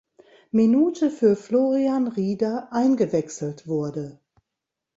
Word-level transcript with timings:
Minute 0.51 1.11
für 1.11 1.35
Florian 1.35 2.07
Rieder 2.07 2.73
eingewechselt 2.73 3.67
wurde. 3.67 4.19